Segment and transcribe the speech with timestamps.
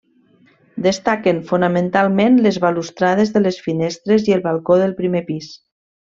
[0.85, 5.51] Destaquen fonamentalment les balustrades de les finestres i el balcó del primer pis.